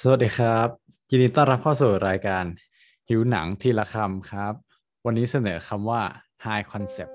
[0.00, 0.68] สวัสดีครับ
[1.10, 2.44] ยินดีต้อนรับเข้าสู่รายการ
[3.08, 4.54] หิวหนังทีละคำครับ
[5.04, 6.02] วันนี้เสนอคำว่า
[6.44, 7.14] High Concept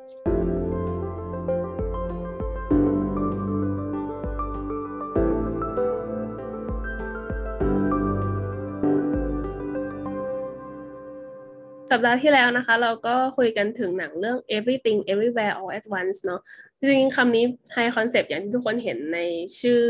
[11.91, 16.41] สัปดาห์ที่แล้วนะคะ เราก็คุยกันถึงหนังเรื่อง everything everywhere all at once เนาะ
[16.79, 19.19] จริงๆคำนี้ high concept อย่างที่ทุกคนเห็นใน
[19.59, 19.81] ชื่อ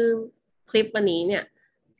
[0.70, 1.46] คลิปวันนี้เนี่ย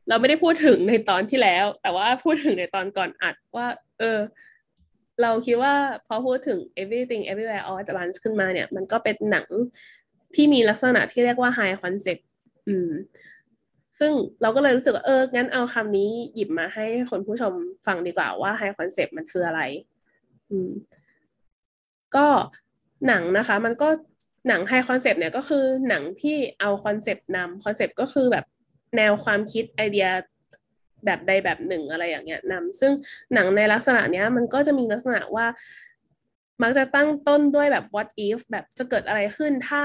[0.10, 3.68] เราไม่ได้พูดถึงในตอนที่แล้ว แต่ว่าพูดถึงในตอนก่อนอัดว่า
[4.00, 4.20] เออ
[5.22, 5.74] เราคิดว่า
[6.08, 9.48] พอพูดถึง everything everywhere all at once ขึ้นมาเนี่ย มันก็เป็นหนัง
[10.36, 12.24] ที่มีลักษณะที่เรียกว่า high concept
[12.68, 12.92] อืม
[14.00, 14.12] ซึ่ง
[14.42, 17.54] เราก็เลยรู้สึกว่าเออ งั้นเอาคำนี้หยิบมาให้คนผู้ชม
[17.88, 19.62] ฟังดีกว่าว่า high concept มันคืออะไร
[20.50, 20.70] อืม
[22.16, 22.28] ก็
[23.08, 23.90] หนังนะคะ มันก็
[24.48, 28.46] หนัง high concept เนี่ยก็คือหนังที่เอาคอนเซปต์นำคอนเซปต์ก็คือแบบ
[28.98, 30.08] แนวความคิดไอเดีย
[31.06, 32.92] แบบใดแบบหนึ่งอะไรอย่างเงี้ยนำซึ่ง
[33.34, 35.46] หนังในลักษณะเนี้ย มันก็จะมีลักษณะว่า
[36.64, 39.84] มักจะตั้งต้นด้วยแบบ what if แบบจะเกิดอะไรขึ้นถ้า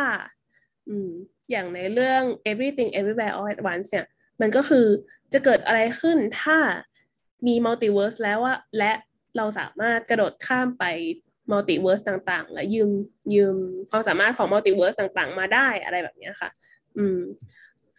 [0.88, 1.10] อืม
[1.50, 4.06] อย่างในเรื่อง everything everywhere all at once เนี่ย
[4.41, 4.86] มันก็คือ
[5.32, 6.58] จะเกิดอะไรขึ้นถ้า
[7.47, 8.92] มีมัลติเวิร์สแล้วว่าและ
[9.36, 10.84] เราสามารถกระโดดข้ามไป
[11.50, 12.91] มัลติเวิร์สต่างๆ และยืม
[13.34, 13.56] ยืม
[13.91, 16.50] ความสามารถของมัลติเวิร์สต่างๆ มาได้อะไรแบบนี้ค่ะ
[16.97, 17.20] อืม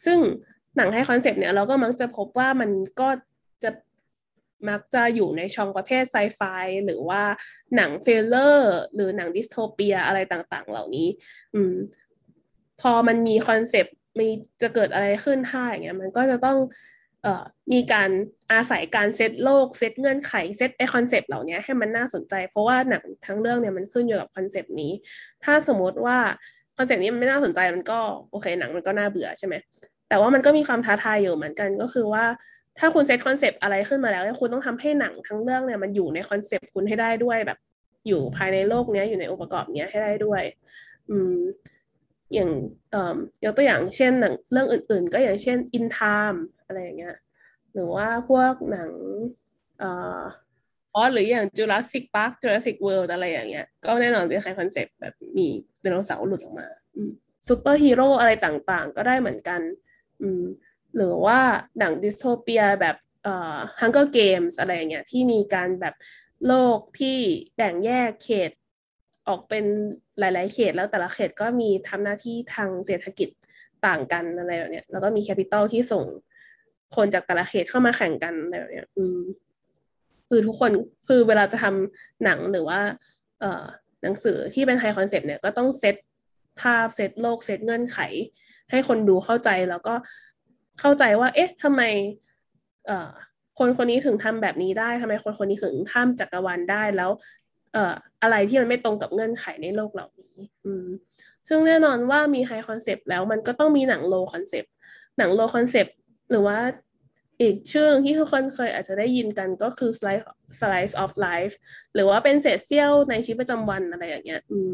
[0.05, 0.19] ซึ่ง
[0.77, 3.09] หนัง high concept เนี่ยเราก็มักจะพบว่ามันก็
[3.63, 3.71] จะ
[4.69, 6.41] มักจะอยู่ในช่องประเภทไซไฟ
[6.85, 7.23] หรือว่า
[7.75, 11.07] หนัง thriller หรือหนังดิสโทเปียอะไรต่างๆ เหล่านี้
[11.55, 11.75] อืม
[12.81, 14.27] พอมันมีคอนเซปต์มี
[14.61, 16.57] จะเกิดอะไรขึ้นถ้าอย่างเงี้ยมันก็จะต้อง
[17.23, 18.09] เอ่อมีการ
[18.51, 24.91] อาศัยการเซตโลกเซตเงื่อนไขเซตไอ้คอนเซปต์เหล่านี้ให้มันน่าสนใจ เพราะว่าหนังทั้งเรื่องเนี่ยมันขึ้นอยู่กับคอนเซปต์นี้
[25.43, 26.17] ถ้าสมมติว่า
[26.77, 27.99] คอนเซปต์นี้มันไม่น่าสนใจมันก็
[28.31, 29.55] โอเคหนังมันก็น่าเบื่อใช่ไหม
[30.09, 32.25] แต่ว่ามันก็มีความท้าทายอยู่เหมือนกันก็คือว่า
[32.79, 37.59] ถ้าคุณเซตคอนเซปต์อะไรขึ้นมาแล้วคุณต้องทำให้หนังทั้งเรื่องเนี่ยมันอยู่ในคอนเซปต์คุณให้ได้ด้วยแบบ
[38.07, 40.41] อยู่ภายในโลกเนี้ยอยู่ในองค์ประกอบเนี้ยให้ได้ด้วย
[41.09, 41.37] อืม
[42.33, 42.49] อย่าง
[42.91, 47.15] เอ่อยกตัวอย่างเช่นหนังเรื่องอื่น ๆ ก็อย่างเช่น In Time อะไรอย่างเงี้ย
[47.73, 48.91] หรือว่าพวกหนัง
[49.79, 50.21] เอ่อ
[50.95, 55.47] อ๋อหรืออย่าง Jurassic Park Jurassic World อะไรอย่างเงี้ย ก็แน่นอนเป็น high concept แบบมี
[55.81, 56.67] ไดโนเสาร์หลุดออกมา
[57.47, 59.61] ซูเปอร์ฮีโร่อะไรต่างๆ ก็ได้เหมือนกัน
[60.25, 60.43] อืม
[60.95, 61.39] หรือว่า
[61.79, 65.95] หนังดิสโทเปียแบบเอ่อ Hunger Games อะไรอย่างเงี้ยที่มีการแบบ
[66.47, 67.17] โลกที่
[67.55, 68.51] แบ่งแยกเขต
[69.27, 69.65] ออกเป็น
[70.19, 73.29] หลาย ๆ เขต แล้วแต่ละเขตก็มีทำหน้าที่ทางเศรษฐกิจ
[73.85, 76.03] ต่างกันอะไรแบบเนี้ยแล้วก็มีแคปิตอลที่ส่ง
[76.95, 79.19] คนจากแต่ละเขตเข้ามาแข่งกันอะไรแบบเนี้ย อืม
[80.29, 80.71] คือทุกคน
[81.07, 82.79] คือเวลาจะทำหนังหรือว่า
[83.39, 83.63] เอ่อ
[84.03, 85.95] หนังสือที่เป็น high concept เนี่ยก็ต้องเซต
[86.61, 87.97] ภาพเซตโลกเซตเงื่อนไข
[88.71, 89.93] ให้คนดูเข้าใจแล้วก็
[90.79, 91.81] เข้าใจว่า เอ๊ะทำไม
[92.87, 93.09] เอ่อ
[93.57, 97.09] คนคนนี้ถึงทำแบบนี้ได้ทำไมคนคนนี้ถึงข้ามจักรวาลได้แล้ว
[97.73, 100.85] เอ่ออะไรที่มันไม่ตรงกับเงื่อนไขในโลกเหล่านี้ อืม
[101.47, 104.71] ซึ่งแน่นอนว่ามี high concept แล้วมันก็ต้องมีหนัง low concept
[105.17, 105.95] หนัง low concept
[106.31, 106.57] หรือว่า
[107.41, 110.25] อีกชื่อที่ทุกคนเคยอาจจะได้ยินกันก็คือ slice
[110.59, 111.55] slice of life
[111.93, 114.71] หรือว่าเป็นเศษเสี้ยวในชีวิตประจำวันอะไรอย่างเงี้ย อืม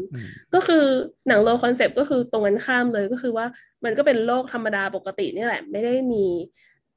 [0.54, 0.84] ก็คือ
[1.28, 3.46] หนัง low concept ก็คือตรงกันข้ามเลยก็คือว่า
[3.84, 6.24] มันก็เป็นโลกธรรมดาปกตินี่แหละ ไม่ได้มี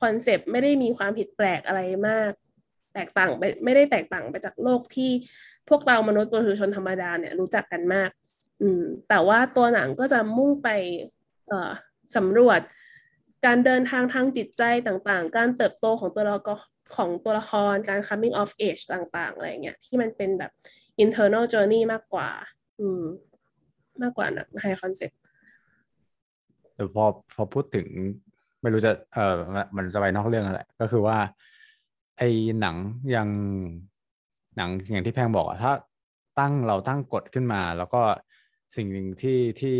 [0.01, 2.31] คอนเซปต์ไม่ได้มีความผิดแปลกอะไรมาก
[2.93, 5.11] แตกต่างไปไม่ได้แตกต่างไปจากโลกที่
[5.69, 8.09] พวกเรามนุษย์ปุถุชนธรรมดาเนี่ยรู้จักกันมาก
[8.61, 10.69] อืม แต่ว่าตัวหนังก็จะมุ่งไป
[11.47, 11.71] เอ่อ
[12.15, 12.59] สำรวจ
[13.45, 16.59] การเดินทางทางจิตใจต่างๆ การเติบโตของตัวละคร
[16.95, 20.51] ของตัวละครการ coming of age ต่างๆ อะไรเงี้ยที่มันเป็นแบบ
[21.03, 22.29] internal journey มากกว่า
[22.79, 23.03] อืม
[24.01, 25.19] มากกว่านะ high concept
[26.73, 27.05] เดี๋ยวพอ
[27.35, 27.87] พอพูดถึง
[28.61, 29.35] ไม่รู้จะเออ
[29.75, 31.17] มันจะไปนอกเรื่องอะไรก็คือว่า
[32.17, 32.29] ไอ้
[32.59, 32.75] หนัง
[33.15, 33.27] ยัง
[34.57, 35.71] หนังอย่างที่แพงบอกอะถ้า
[36.39, 38.01] ตั้งเราตั้งกฎขึ้นมา แล้วก็
[38.75, 39.79] สิ่งหนึ่งที่ที่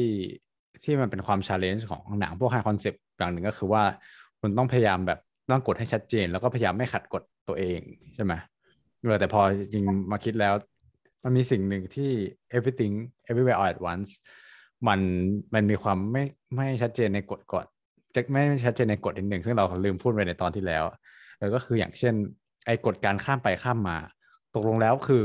[0.83, 3.83] ที่มันเป็นความ challenge ของหนังพวก high concept อย่างหนึ่งก็คือว่า
[4.39, 5.19] คุณต้องพยายามแบบ
[5.51, 7.81] ต้องกฎให้ชัดเจน แล้วก็พยายามไม่ขัดกฎตัวเอง
[8.15, 8.33] ใช่ไหม
[9.19, 10.53] แต่พอจริงมาคิดแล้ว
[11.23, 12.11] มันมีสิ่งหนึ่งที่
[12.57, 12.93] everything
[13.29, 14.09] everywhere all at once
[14.87, 14.99] มัน
[15.53, 16.23] มันมีความไม่
[16.55, 17.65] ไม่ชัดเจนในกฎก่อน
[18.15, 20.83] จะไม่ชัดเจนในกฎอีกหนึ่งซึ่งเราลืมพูดไปในตอนที่แล้ว
[21.37, 22.13] เออก็คืออย่างเช่น
[22.65, 23.97] ไอ้กฎการข้ามไปข้ามมา
[24.55, 25.23] ตกลงแล้วคือ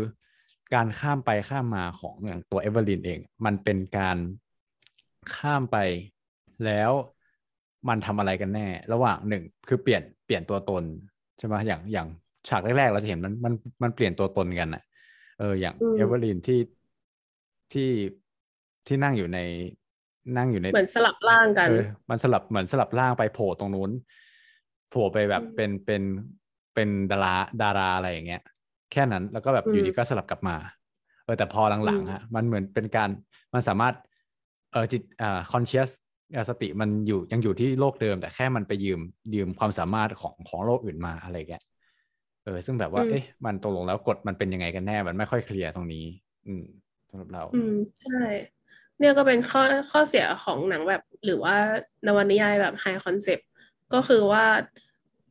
[0.75, 4.17] การข้ามไปข้ามมาของอย่างตัวเอเวอร์ลินเอง มันเป็นการ
[5.35, 5.77] ข้ามไป
[6.65, 6.93] แล้ว
[7.89, 10.85] มันทำอะไรกันแน่ ระหว่างหนึ่งคือเปลี่ยนเปลี่ยนตัวตน
[11.39, 12.07] ใช่ไหมอย่างอย่าง
[12.49, 14.83] ฉากแรกๆเราจะเห็นมันมันมันเปลี่ยนตัวตนกันอะ
[15.37, 16.55] เอออย่างเอเวอร์ลินที่
[17.71, 17.91] ที่
[18.87, 19.39] ที่นั่งอยู่ใน
[20.37, 23.91] นั่งอยู่ในเหมือนสลับร่างกันเออมันสลับเหมือนสลับร่างไปโผล่ตรงนู้น
[24.89, 26.03] โผล่ไปแบบอืมเป็นเป็น
[26.75, 28.41] เป็นดาราดาราอะไรอย่างเงี้ย
[28.91, 30.57] แค่นั้นแล้วก็แบบอืมอยู่ดีก็สลับกลับมา
[31.25, 33.11] เออแต่พอหลังอืมๆฮะมันเหมือนเป็นการ
[33.55, 33.95] มันสามารถ
[34.71, 35.91] เออจิตอ่า conscious
[36.51, 39.01] สติมันอยู่ยังอยู่ที่โลกเดิม แต่แค่มันไปยืม
[39.35, 41.63] ยืมความสามารถของของโลกอื่นมาอะไรเงี้ย
[42.45, 46.05] เออ ซึ่งแบบว่าอืมเอ๊ะมันตกลงแล้วกฎมันเป็นยังไงกันแน่ มันไม่ค่อยเคลียร์ตรงนี้
[46.47, 46.65] อืม
[47.11, 48.17] สำหรับเรา อืมใช่
[48.99, 49.61] เนี่ยก็เป็นข้อ
[49.91, 51.55] ข้อเสียของหนังแบบ หรือว่า
[52.07, 53.47] นวนิยายแบบ high concept
[53.93, 54.45] ก็คือว่า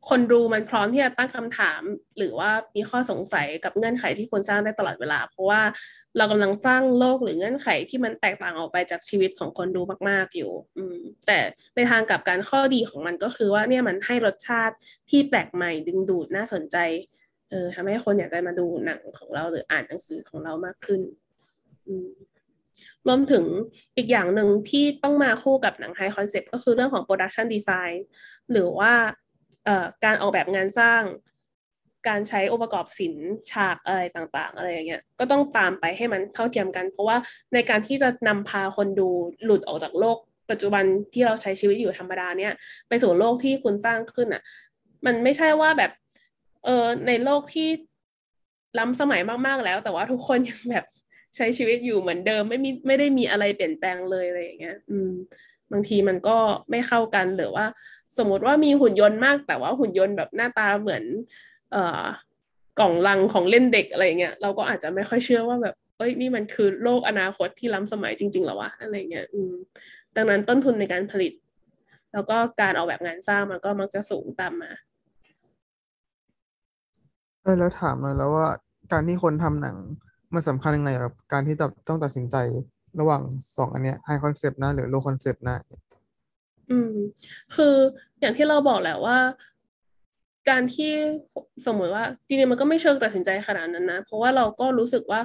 [0.10, 1.82] คนดูมันพร้อมที่จะตั้งคำถาม
[2.18, 5.62] หรือว่ามีข้อสงสัยกับเงื่อนไขที่คนสร้างได้ตลอดเวลา เพราะว่า
[6.18, 10.98] เรากำลังสร้างโลกหรือเงื่อนไขที่มันแตกต่างออกไปจากชีวิตของคนดูมาก ๆอยู่ อืม
[11.28, 11.40] แต่
[11.76, 14.76] ในทางกลับกันข้อดีของมันก็คือว่าเนี่ยมันให้รสชาติ
[15.10, 16.78] ที่แปลกใหม่ดึงดูดน่าสนใจ
[17.50, 21.02] เออทำให้คนอยากจะมาดูหนังของเราหรืออ่านหนังสือของเรามากขึ้น
[21.88, 22.10] อืม
[23.08, 23.44] รวมถึง
[23.98, 28.06] อีกอย่างหนึ่งที่ต้องมาคู่กับหนัง high concept ก็คือเรื่องของ production design
[28.52, 28.94] หรือว่า
[30.06, 31.04] การออกแบบงานสร้าง
[32.08, 37.18] การใช้องค์ประกอบศิลป์ฉากอะไรต่างๆ อะไรอย่างเงี้ยก็ต้องตามไปให้มันเท่าเทียมกัน เพราะว่า
[37.54, 39.10] ในการที่จะนำพาคนดู
[39.44, 40.18] หลุดออกจากโลก
[40.50, 40.84] ปัจจุบัน
[41.14, 42.54] ที่เราใช้ชีวิตอยู่ธรรมดาเนี่ย
[42.88, 44.42] ไปสู่โลกที่คุณสร้างขึ้นอะ
[45.06, 45.92] มันไม่ใช่ว่าแบบ
[46.66, 47.70] เออในโลกที่
[48.80, 50.86] ล้ำสมัยมากๆแล้ว แต่ว่าทุกคนยังแบบ
[51.36, 55.12] ใช้ชีวิตอยู่เหมือนเดิมไม่มีไม่ได้มีอะไรเปลี่ยนแปลงเลยอะไรอย่างเงี้ย อืม
[55.72, 56.38] บางทีมันก็
[56.70, 57.66] ไม่เข้ากันหรือว่า
[58.18, 61.04] สมมติว่ามีหุ่นยนต์มาก แต่ว่าหุ่นยนต์แบบหน้าตาเหมือน
[61.72, 62.04] เอ่อ
[62.80, 69.54] กล่องลังของเล่นเด็กอะไรเงี้ยเราก็อาจจะไม่ค่อยเชื่อว่าแบบเอ้ยนี่มันคือโลกอนาคตที่ล้ำสมัยจริงๆหรอวะอะไรเงี้ยอืม
[70.16, 71.34] ดังนั้นต้นทุนในการผลิต
[72.14, 74.72] แล้วก็การออกแบบงานสร้างมันก็มักจะสูงตามมา
[77.44, 78.48] เออแล้วถามหน่อยแล้วว่า
[78.92, 79.78] การที่คนทำหนัง
[80.34, 81.56] มันสำคัญยังไงกับการที่
[81.88, 82.36] ต้องตัดสินใจ
[83.00, 83.22] ระหว่าง
[83.58, 85.58] สองอันเนี้ย high concept นะ หรือ low concept นะ
[86.72, 86.94] อืม
[87.56, 87.76] คือ
[88.20, 89.18] อย่างที่เราบอกแหละว่า
[90.50, 90.92] การที่
[91.66, 95.22] สมมติว่าจริงๆมันก็ไม่เชิงตัดสินใจขนาดนั้นนะ เพราะว่าเราก็รู้สึกว่า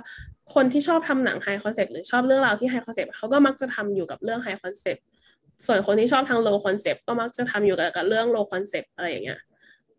[0.55, 5.05] คนที่ชอบทำหนัง high concept หรือชอบเรื่องราวที่ high concept เขาก็มักจะทำอยู่กับเรื่อง high concept
[5.67, 9.41] ส่วนคนที่ชอบทาง low concept ก็มักจะทำอยู่กับกับเรื่อง low concept อะไรอย่างเงี้ย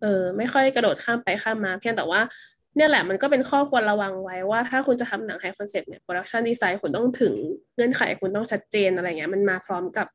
[0.02, 2.22] เออไม่ค่อยกระโดดข้ามไปข้ามมา เพียงแต่ว่า
[2.76, 7.34] เนี่ยแหละมันก็เป็นข้อควรระวังไว้ว่าถ้าคุณจะทำหนัง high concept เนี่ย production design คุณต้องถึง
[7.76, 10.08] เงื่อนไขคุณต้องชัดเจนอะไรเงี้ยมันมาพร้อมกับ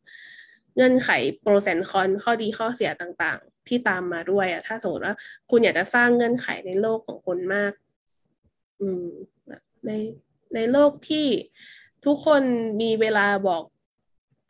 [0.77, 1.11] เงื่อนไข
[1.43, 5.15] โปรแซนคอนข้อดีข้อเสียต่างๆ ที่ตามมาด้วยอะถ้าสมมติว่า
[5.51, 7.73] คุณอยากจะสร้างเงื่อนไขในโลกของคนมาก
[8.81, 9.07] อืม
[9.87, 9.93] ใน
[10.55, 11.27] ในโลกที่
[12.05, 12.43] ทุกคน
[12.83, 13.62] มีเวลาบอก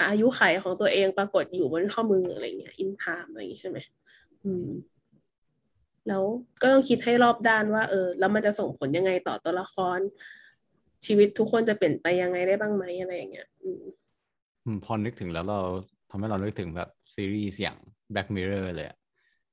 [0.08, 3.78] อายุไขของตัวเองปรากฏอยู่บนข้อมืออะไรเงี้ยอินไทม์อะไรอย่างงี้ใช่ไหม
[4.44, 4.68] อืม
[6.08, 6.22] แล้ว
[6.62, 9.98] ก็ต้องคิดให้รอบด้านว่า เออ แล้วมันจะส่งผลยังไงต่อตัวละคร
[11.06, 15.60] ชีวิตทุกคนจะเปลี่ยนไปยังไงได้บ้างไหมอะไรอย่างเงี้ย อืมพอนึกถึงแล้วเรา
[16.10, 17.78] ทำให้เรานึกถึงแบบซีรีส์อย่าง
[18.12, 18.88] Black Mirror เลย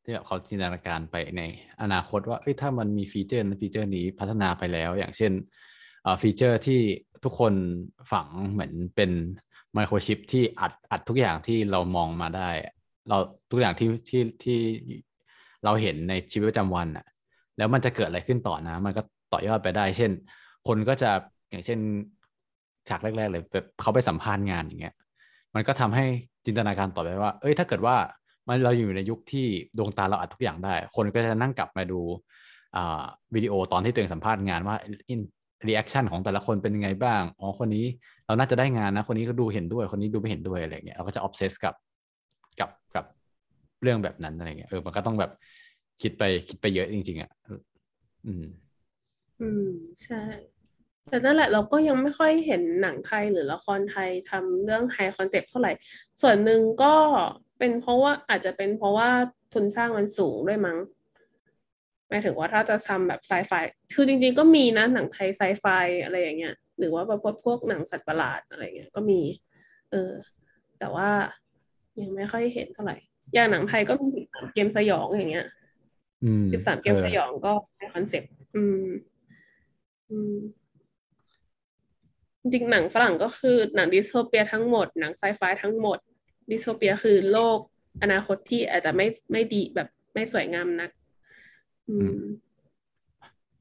[0.03, 1.41] ที่แบบเขาจินตนาการไปใน
[1.81, 5.31] อนาคตว่าเอ้ยถ้ามันมี feature นั้น feature นี้พัฒนาไปแล้ว อย่างเช่น
[6.21, 6.79] feature ที่
[7.23, 7.53] ทุกคน
[8.11, 9.11] ฝังเหมือนเป็น
[9.73, 12.49] ไมโครชิปที่อัดอัดทุกอย่างที่เรามองมาได้
[13.09, 13.17] เรา
[13.51, 14.59] ทุกอย่างที่ที่ที่
[15.65, 17.05] เราเห็นในชีวิตประจำวันอะ
[17.57, 19.01] แล้วมันจะเกิดอะไรขึ้นต่อนะ มันก็
[19.33, 20.11] ต่อยอดไปได้ เช่น
[20.67, 21.11] คนก็จะ
[21.49, 21.79] อย่างเช่น
[22.89, 24.95] ฉากแรก ๆ เลยแบบเขาไปสัมภาษณ์งานอย่างเงี้ย
[25.55, 26.05] มันก็ทำให้
[26.45, 27.95] จินตนาการต่อไปว่า เอ้ย ถ้าเกิดว่า
[28.47, 29.45] มันเราอยู่ในยุคที่
[29.77, 31.99] ดวงตาเราอัดทุกอย่างได้ คนก็จะนั่งกลับมาดู
[33.35, 34.75] วิดีโอตอนที่ตัวเองสัมภาษณ์งานว่า
[35.09, 37.85] reaction ของแต่ละคนเป็นยังไงบ้าง อ๋อ คนนี้
[38.25, 41.73] เราน่าจะได้งานนะ คนนี้ก็ดูเห็นด้วย คนนี้ดูไม่เห็นด้วยอะไรเงี้ย เราก็จะ obsess กับ
[43.81, 45.31] เรื่องแบบนั้นอะไรเงี้ยเออมันก็ต้องแบบ
[46.01, 47.31] คิดไปคิดไปเยอะจริง ๆอะ
[48.25, 48.45] อืม
[49.41, 49.67] อืม
[50.03, 50.21] ใช่
[51.09, 55.71] แต่นั่นแหละเราก็ยังไม่ค่อยเห็นหนังไทยหรือละครไทยทำเรื่องไฮคอนเซปต์เท่าไหร่
[56.21, 56.93] ส่วนหนึ่งก็
[57.59, 59.09] เป็นเพราะว่าอาจจะเป็นเพราะว่า
[59.53, 60.77] ทุนสร้างมันสูงด้วยมั้ง
[62.09, 63.51] หมายถึงว่าถ้าจะทำแบบไซไฟ
[63.93, 65.65] คือจริง ๆ ก็มีนะหนังไทยไซไฟ
[66.03, 69.21] อะไรอย่างเงี้ย หรือว่าแบบพวกพวกหนังสัตว์ประหลาดอะไรเงี้ยก็มี
[69.91, 70.11] เออ
[70.79, 71.09] แต่ว่า
[72.01, 72.97] ยังไม่ค่อยเห็นเท่าไหร่
[73.33, 75.47] อย่างหนังไทยก็มีสิบสามเกมสยองอย่างเงี้ย
[76.23, 78.85] อืมสิบสามเกมออสยองก็ high concept อืม
[80.09, 80.35] อืม
[82.41, 85.97] จริงๆหนังฝรั่งก็คือหนัง dystopia ทั้งหมด หนังไซไฟทั้งหมด
[86.49, 87.57] dystopia คือโลก
[88.03, 90.89] อนาคตที่อาจจะไม่ไม่ดีแบบไม่สวยงามนัก
[91.89, 92.19] อืม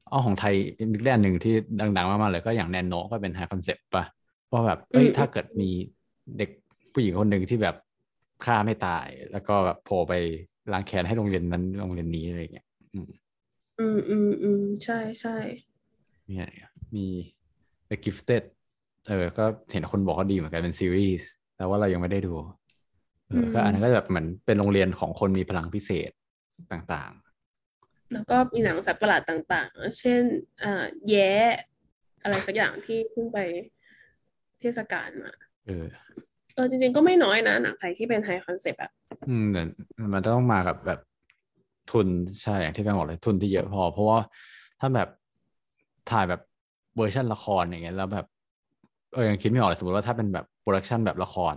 [0.09, 4.03] เอาของไทยอีกเรื่องหนึ่งที่ดังๆมากๆเลยก็อย่างแนนโนก็เป็น high concept ป่ะ
[4.51, 5.69] ว่าแบบเอ้ยอืมถ้าเกิดมี
[6.37, 6.49] เด็ก
[6.93, 7.75] ผู้หญิงคนหนึ่งที่แบบ
[8.45, 10.13] ฆ่าไม่ตาย แล้วก็แบบโผล่ไป
[10.71, 13.09] ล้างแค้นให้โรงเรียนนั้นโรงเรียนนี้อะไรอย่างเงี้ย อืม
[13.79, 15.37] อืมอืมอืมใช่ใช่
[16.27, 16.49] เนี่ย
[16.95, 17.07] มี
[17.89, 18.43] The Gifted
[19.07, 22.33] เออ ก็เห็นคนบอกว่าดีเหมือนกันเป็นซีรีส์ แต่ว่าเรายังไม่ได้ดู
[23.27, 26.11] เออ ก็อันนั้นก็แบบเหมือนเป็นโรงเรียนของคนมีพลังพิเศษ
[26.71, 27.11] ต่าง
[28.13, 30.21] แล้วก็มีหนังสัตว์ประหลาดต่างๆ เช่น
[30.59, 31.31] เอ่อแย้
[32.23, 33.39] อะไรสักอย่างที่เพิ่งไป
[34.59, 35.85] เทศกาลมาๆเออ
[36.57, 38.91] เออจริง ๆ ก็ไม่น้อยนะหนังไทยที่เป็น high concept อะ
[39.29, 39.61] อืมแต่
[40.13, 40.99] มันต้องมากับแบบ
[41.91, 42.07] ทุน
[42.43, 44.19] ใช่อย่างที่แพงบอกเลยทุนที่เยอะพอ เพราะว่า
[44.79, 45.09] ถ้าแบบ
[46.11, 46.41] ถ่ายแบบ
[46.95, 48.25] เวอร์ชันละครอย่างเงี้ยแล้วแบบ
[49.13, 51.55] เออยังคิดไม่ออกเลยสมมติว่าถ้าเป็นแบบ production แบบละคร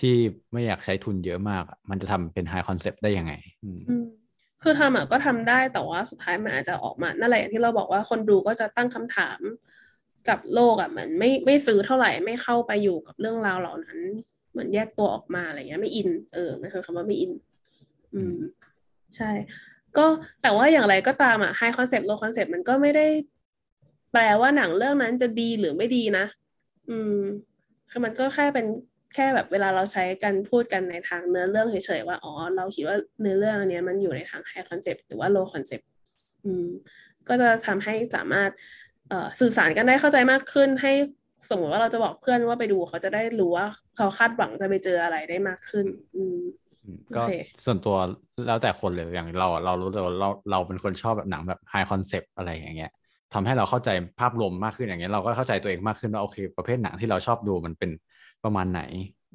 [0.00, 0.14] ที่
[0.52, 3.32] ไม่อยากใช้ทุนเยอะมากอะมันจะทำเป็น high concept ได้ยังไง
[3.64, 4.04] อืมอืม
[4.62, 9.40] คือทำอะก็ทำได้แต่ว่าสุดท้ายมันอาจจะออกมานั่นแหละอย่างที่เราบอกว่าคนดูก็จะตั้งคำถาม
[10.28, 13.98] กับโลกอะมันไม่ไม่ซื้อเท่าไหร่ไม่เข้าไปอยู่กับเรื่องราวเหล่านั้น
[14.52, 17.32] เหมือนแยกตัวออกมาอะไรเงี้ยไม่อิน เออมันคือคำว่าไม่อิน
[18.14, 18.36] อืม
[19.16, 19.30] ใช่
[19.96, 20.06] ก็
[20.42, 23.06] แต่ว่าอย่างไรก็ตามอะ high concept low concept มันก็ไม่ได้
[24.12, 26.26] แปลว่าหนังเรื่องนั้นจะดีหรือไม่ดีนะ
[26.90, 27.18] อืม
[27.90, 28.66] คือมันก็แค่เป็น
[29.14, 35.88] แค่แบบเวลาเราใช้กันพูดกันในทางเนื้อเรื่องเฉยๆว่าอ๋อเราคิดว่าเนื้อเรื่องอันนี้มันอยู่ในทาง high concept หรือว่า low concept
[36.44, 36.66] อืม
[37.28, 38.50] ก็จะทำให้สามารถ
[39.40, 40.92] สื่อสารกันได้เข้าใจมากขึ้น ให้
[41.50, 43.66] สมมติว่าเราจะบอกเพื่อนว่าไปดูเขาจะได้รู้ว่า
[43.96, 46.38] เขาคาดหวังจะไปเจออะไรได้มากขึ้น อืม
[46.84, 47.32] อืมก็โอเค
[47.64, 47.96] ส่วนตัว
[48.46, 52.90] แล้วแต่คนเลยอย่างเราอะเรารู้แต่ว่าเราเราเป็นคนชอบแบบหนังแบบ high concept อะไรอย่างเงี้ย
[53.34, 53.90] ทำให้เราเข้าใจ
[54.20, 57.90] ภาพรวมมากขึ้นอย่างเงี้ยเราก็เข้าใจตัวเองมากขึ้นว่าโอเค ประเภทหนังที่เราชอบดูมันเป็น
[58.44, 58.80] ประมาณไหน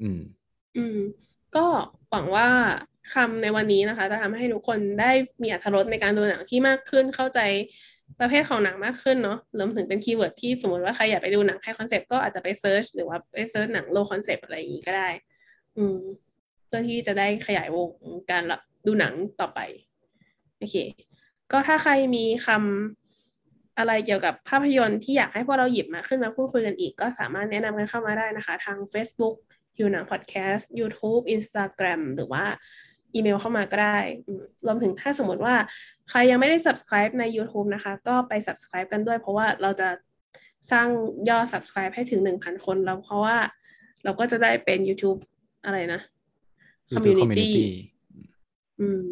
[0.01, 0.19] อืม
[0.77, 0.97] อืม
[1.55, 1.65] ก็
[2.09, 2.47] หวังว่า
[3.13, 5.11] คำในวันนี้นะคะ จะทำให้ทุกคนได้
[5.43, 7.39] มีอรรถรสในการดูหนังที่มากขึ้นเข้าใจ
[8.19, 15.09] ประเภทของหนังมากขึ้นเนาะรวมถึงเป็น keyword ที่สมมติว่าใครอยากไปดูหนัง high concept ก็อาจจะไป search หรือว่าไป search หนัง low concept อะไรอย่างงี้ก็ได้
[15.77, 15.97] อืม
[16.65, 17.89] เพื่อที่จะได้ขยายวง
[18.31, 19.59] การรับดูหนังต่อไป
[20.57, 20.75] โอเค
[21.51, 29.35] ก็ถ้าใครมีคำอะไรเกี่ยวกับภาพยนตร์ที่อยากให้พวกเราหยิบมาขึ้นมาพูดคุยกันอีก ก็สามารถแนะนำกันเข้ามาได้นะคะ ทาง Facebook
[29.77, 32.43] ฮิวหนังพอดแคสต์ YouTube Instagram หรือว่า
[33.13, 33.97] อีเมลเข้ามาก็ได้
[34.27, 35.55] อืมรวมถึงถ้าสมมติว่า
[36.09, 39.89] ใครยังไม่ได้ subscribe ใน YouTube นะคะ ก็ไป subscribe กันด้วยเพราะว่าเราจะ
[40.71, 40.87] สร้าง
[41.29, 43.37] ยอด subscribe ให้ถึง 1,000 คนแล้วเพราะว่า
[44.03, 45.19] เราก็จะได้เป็น YouTube
[45.65, 46.01] อะไรนะ
[46.91, 47.65] YouTube community Community
[48.79, 49.03] อืม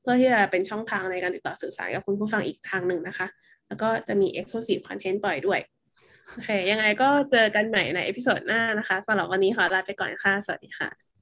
[0.00, 3.26] เพื่อที่จะเป็นช่องทางในการติดต่อสื่อสารกับคุณผู้ฟังอีกทางหนึ่งนะคะ
[3.68, 5.60] แล้วก็จะมี exclusive content ปล่อยด้วย
[6.32, 11.05] โอเค ยังไงก็เจอกันใหม่ในเอพิโซดหน้านะคะสำหรับวันนี้ขอลาไปก่อนค่ะ สวัสดีค่ะ